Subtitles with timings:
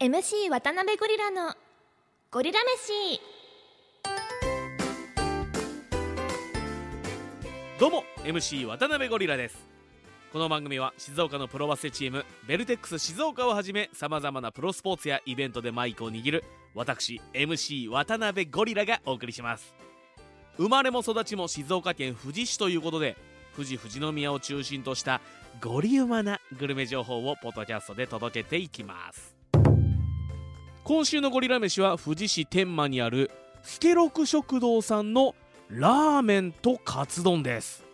[0.00, 1.52] MC 渡辺ゴリラの
[2.30, 3.20] ゴリラ飯。
[7.80, 9.66] どうも MC 渡辺ゴリラです。
[10.32, 16.44] この番組は静岡のプロバスケチームベルテックス静岡をはじめさまざまなプロスポーツやイベントでマイクを握る
[16.76, 19.74] 私 MC 渡辺ゴリラがお送りします。
[20.58, 23.16] 生まれも育ちも静岡県富士市ということで
[23.56, 25.20] 富士富士宮を中心とした
[25.60, 29.37] ゴリウマなグルメ情報をポッドキャストで届けていきます。
[30.88, 33.30] 今週のゴリラ飯は富士市天満にある
[33.62, 35.34] スケロク食堂さんの
[35.68, 37.84] ラーメンとカツ丼です。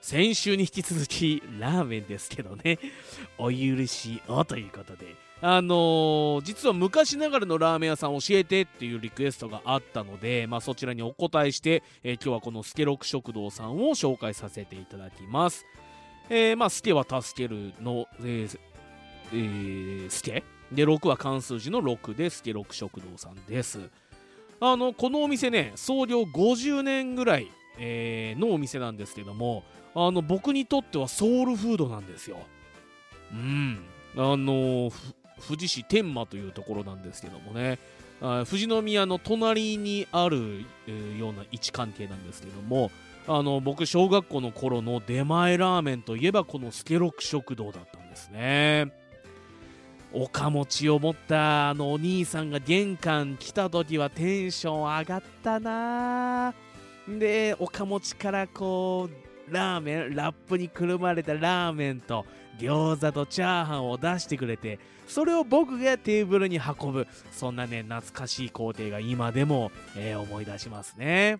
[0.00, 2.78] 先週に引き続きラーメンですけどね。
[3.36, 5.16] お許しをということで。
[5.42, 15.66] あのー実は昔ながらのラーメン屋さん教えてっていうリクエストがあったので、まあ、そちらにお答えして、えー今日はこのスケロク食堂さんを紹介させていただきます。
[16.30, 18.58] えーまあ、スケは助けるの、えー
[19.34, 23.80] えースケで6は漢数字の6でスケロク食堂さんです。
[24.60, 29.62] あのこのお店ね創業50年ぐらい、えーのお店なんですけども
[29.94, 32.38] あの僕にとってはソウルフードなんですよ。
[33.32, 33.78] うん。
[34.16, 34.90] あの
[35.46, 37.78] 富士市天満というところなんですけどもね。
[38.20, 42.90] 富士宮の隣にある、えーような位置関係なんですけども
[43.28, 48.92] あの僕小学校の頃の出前ラーメンといえばこのスケロク食堂だったんですね。
[50.12, 56.54] 岡持ちを持ったあのお兄さんが玄関来た時はテンション上がったな。
[57.08, 62.26] で岡持ちからこうラーメンラップにくるまれたラーメンと
[62.58, 67.06] 餃子とチャーハンを出してくれてそれを僕がテーブルに運ぶ。
[67.32, 71.38] そんなね懐かしい工程が今でも、えー思い出しますね。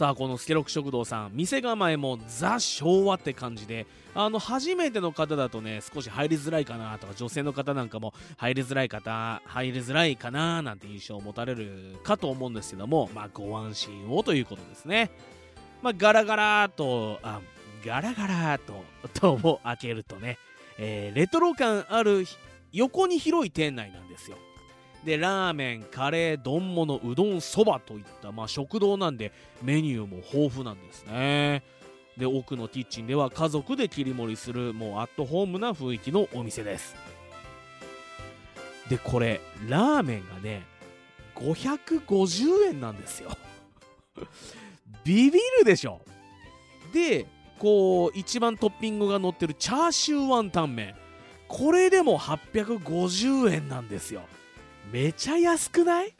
[0.00, 1.32] さあこのスケロク食堂さん。
[1.34, 15.10] 店構えもザ昭和って感じであの初めての方だとね少し入りづらいかなとか女性の方なんかも入りづらい方入りづらいかななんて印象を持たれるかと思うんですけどもまあご安心をということですね。
[15.82, 17.42] まあガラガラとあ
[17.84, 18.82] ガラガラと
[19.20, 20.38] 戸を開けるとね、
[20.78, 22.24] えーレトロ感ある
[22.72, 24.38] 横に広い店内なんですよ。
[25.04, 31.62] でラーメンカレー丼物うどんそばといった、まあ、食堂なんでメニューも豊富なんですね。
[32.16, 36.94] で奥のキッチンでは家族で切り盛りするもうアットホームな雰囲気のお店です。
[38.90, 40.66] でこれラーメンがね
[41.36, 43.30] 550円なんですよ。
[45.04, 46.02] ビビるでしょ。
[46.92, 47.26] で
[47.58, 50.94] こう一番トッピングが乗ってるチャーシューワンタン麺
[51.48, 54.22] これでも850円なんですよ。
[54.92, 56.14] めちゃ安くない？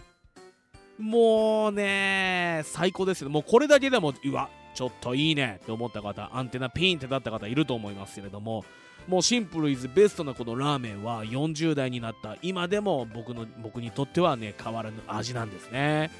[0.98, 8.64] もうね最高ですよもうこれだけでもうわちょっといいねって思った方アンテナピンってなった方いると思いますけれども
[9.08, 16.10] もうシンプルイズベストなこのラーメンは40代になった今でも僕の僕にとってはね変わらぬ味なんですね。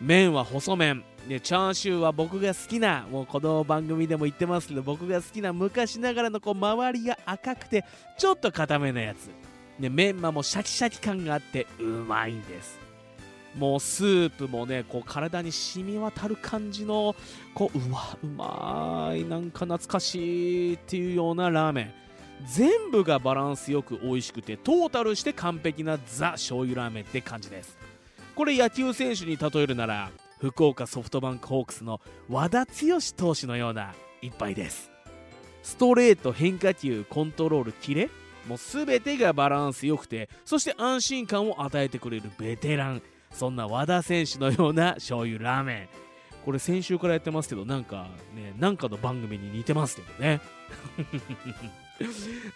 [0.00, 1.04] 麺は細麺。
[1.28, 7.84] でチャーシューは僕が好きなもうこの番組でも言ってますけど僕が好きな昔ながらのこう周りが赤くて
[8.18, 9.30] ちょっと固めなやつ。
[9.82, 12.78] でメンマもシャキシャキ感があってうまいんです。
[13.58, 17.16] もうスープもねこう体に染み渡る感じの
[17.52, 21.92] こううわうまいなんか懐かしいっていうようなラーメン。
[22.46, 27.76] 全部がバランスよく美味しくてトータルして完璧なザ醤油ラーメンって感じです。
[28.36, 30.10] これ野球選手に例えるなら
[30.40, 32.72] 福岡ソフトバンクホークスの和田剛
[33.16, 34.92] 投手のような一杯です。
[35.64, 38.10] ストレート変化球コントロールキレ
[38.46, 45.88] もう全てがバランス良くてそして安心感を与えてくれるベテランそんな和田選手のような醤油ラーメン。
[46.44, 50.40] これ先週からやってますけどなんかねなんかの番組に似てますけどね。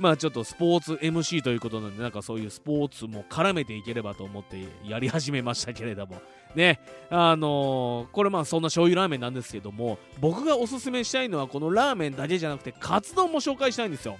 [0.01, 6.21] まあちょっとスポーツ MC ということなんでなんかそういうスポーツも絡めていければと思ってやり始めましたけれども。
[6.55, 6.81] ね
[7.11, 14.19] あのーこれまあそんな醤油ラーメンなんですけども僕がおすすめしたいのはこのラーメンだけじゃなくてカツ丼も紹介したいんですよ。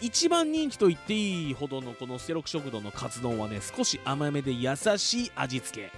[0.00, 5.92] 一番人気と言っていいほどのこのステロク食堂のカツ丼はね少し甘めで優しい味付け。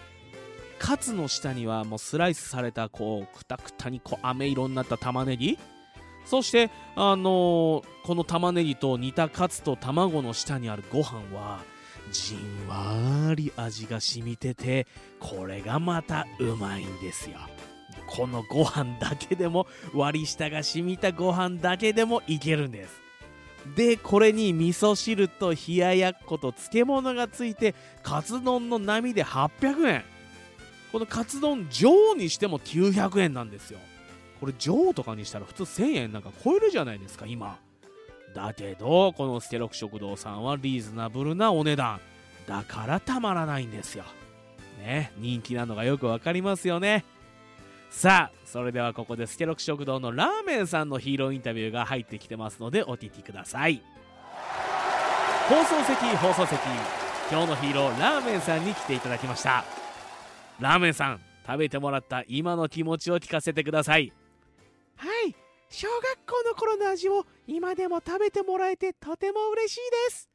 [0.78, 5.58] カツの下にはもうスライスされたこうくたくたにこう飴色になった玉ねぎ。
[6.24, 11.60] そしてあのーこの玉ねぎと煮たカツと卵の下にあるご飯は
[12.10, 14.88] じんわり味が染みてて
[15.20, 17.36] これがまたうまいんですよ。
[18.06, 23.01] このご飯だけでも割り下が染みたご飯だけでもいけるんです。
[23.76, 30.04] でこれに味噌汁と冷ややっこと漬物がついてカツ丼の波で800円。
[30.90, 33.78] このカツ丼上にしても900円なんですよ。
[34.40, 37.58] これ上とかにしたら普通1000円なんか超えるじゃないですか今。
[38.34, 42.00] だけどこのスケロク食堂さんはリーズナブルなお値段。
[42.46, 44.04] だからたまらないんですよ。
[44.78, 47.04] ね人気なのがよくわかりますよね。
[47.92, 53.82] さあそれではここでスケロク食堂のラーメンさんのヒーローインタビューが入ってきてますのでお聞きください。
[55.48, 56.58] 放送席放送席
[57.30, 59.64] 今日のヒーローラーメンさんに来ていただきました。
[60.58, 64.10] ラーメンさん食べてもらった今の気持ちを聞かせてください。
[64.96, 65.36] はい。
[65.68, 70.28] 小学校の頃の味を今でも食べてもらえてとても嬉しいです。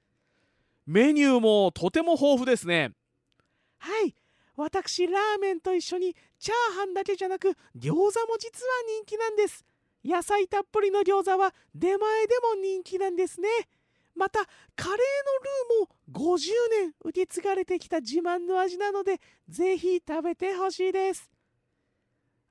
[0.86, 2.92] メニューもとても豊富ですね。
[3.80, 4.15] はい。
[4.56, 9.66] 私ラーメンと一緒にチャーハンだけじゃなく餃子も実は人気なんです。
[10.04, 13.50] 野菜たっぷりの餃子は出前でも人気なんですね。
[14.16, 14.39] また
[14.75, 14.98] カレーの
[15.80, 21.30] ルーも50年受け継がれてきた自慢の味なのでぜひ食べてほしいです。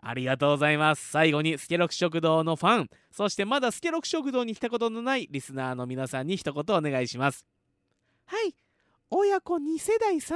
[0.01, 1.11] ありがとうございます。
[1.11, 2.91] 最後にスケロク食堂のファン。
[3.11, 7.45] そしてまだスケロク食堂に来たことのないリスナーの皆さんに一言お願いします。
[8.27, 8.55] はい
[9.11, 10.31] 親子2世代3世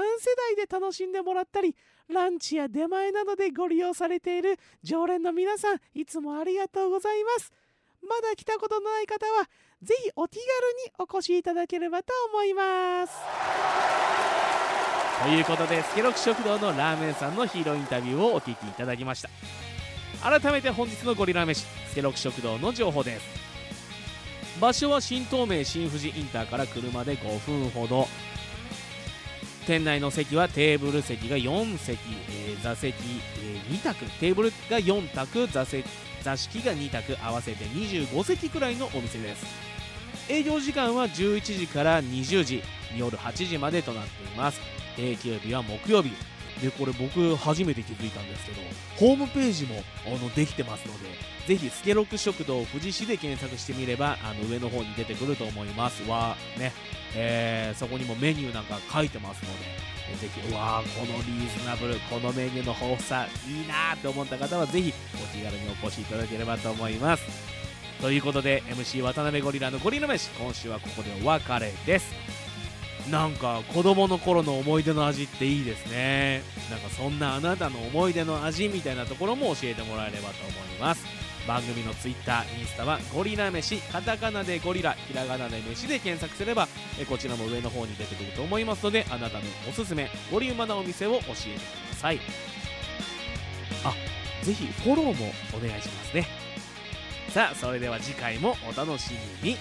[0.57, 1.75] 代で楽しんでもらったり
[2.09, 7.53] ランチや出前などでご利用されている常連の皆さんいつもありがとうございます。
[8.03, 9.45] まだ来たことのない方は
[9.83, 10.45] ぜひお気軽
[10.85, 13.13] にお越しいただければと思います。
[15.23, 19.29] ということでスケロク食堂のラーメンさんのヒーローインタビューをお聞きいただきました。
[20.23, 23.27] 改めて本日のゴリラ飯スケロク食堂の情報です。
[24.61, 28.07] 場所は新東名新富士インターから車で5分ほど。
[29.67, 31.99] 店内の席はテーブル席が4席、
[32.31, 32.95] えー座席、
[33.43, 34.05] えー2択。
[34.19, 35.85] テーブルが4択座席
[36.23, 39.45] 座敷が2択合わせて25席くらいのお店です。
[40.29, 42.63] 営業時間は11時から20時
[42.97, 44.61] 夜8時までとなっています。
[44.97, 46.11] 定休日は木曜日。
[46.63, 48.61] でこれ僕初めて気づいたんですけど
[48.99, 51.09] ホームページもあのできてますので
[51.47, 56.09] ぜひスケロック食堂富士市で検索してみればあの上の方に出てくると思います。
[56.09, 56.73] わね、
[57.17, 59.67] えーそこにもメニューなんか書いてますので
[60.11, 67.25] えーぜひうわーこのリーズナブルこのメニューの豊富さいいなーって思った方はぜひお気軽にお越しいただければと思います。
[68.01, 72.40] ということで MC 渡辺ゴリラのゴリラ飯今週はここでお別れです。
[73.11, 76.43] なんか子供の頃の思い出の味っていいですね。
[76.71, 81.05] なんかそんなあなたの思い出の味みたいなところも教えてもらえればと思います。
[81.49, 86.69] 番組の Twitter、インスタはゴリラ飯カタカナでゴリラひらがなで飯で検索すれば
[87.01, 91.33] えこちらも上の方に出てくると思いますのであなたのおすすめゴリウマなお店を教えてく
[91.91, 92.21] ださい。
[93.85, 93.95] あ
[94.45, 96.27] ぜひフォローもお願いしますね。
[97.31, 99.57] さあそれでは次回もお楽しみに。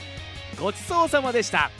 [0.60, 1.72] ごちそうさまでした。